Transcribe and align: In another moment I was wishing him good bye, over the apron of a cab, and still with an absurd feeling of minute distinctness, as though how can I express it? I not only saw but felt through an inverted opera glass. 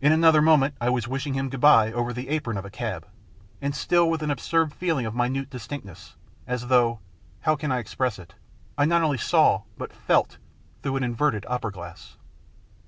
In 0.00 0.10
another 0.10 0.42
moment 0.42 0.74
I 0.80 0.90
was 0.90 1.06
wishing 1.06 1.34
him 1.34 1.48
good 1.48 1.60
bye, 1.60 1.92
over 1.92 2.12
the 2.12 2.30
apron 2.30 2.56
of 2.56 2.64
a 2.64 2.68
cab, 2.70 3.06
and 3.60 3.76
still 3.76 4.10
with 4.10 4.20
an 4.20 4.28
absurd 4.32 4.74
feeling 4.74 5.06
of 5.06 5.14
minute 5.14 5.50
distinctness, 5.50 6.16
as 6.48 6.66
though 6.66 6.98
how 7.42 7.54
can 7.54 7.70
I 7.70 7.78
express 7.78 8.18
it? 8.18 8.34
I 8.76 8.86
not 8.86 9.02
only 9.04 9.18
saw 9.18 9.62
but 9.78 9.92
felt 9.92 10.38
through 10.82 10.96
an 10.96 11.04
inverted 11.04 11.46
opera 11.48 11.70
glass. 11.70 12.16